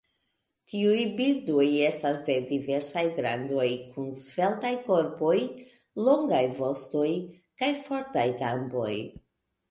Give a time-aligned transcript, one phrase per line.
[0.71, 3.67] Tiuj birdoj estas de diversaj grandoj
[3.97, 5.33] kun sveltaj korpoj,
[6.07, 7.11] longaj vostoj
[7.61, 8.95] kaj fortaj gamboj.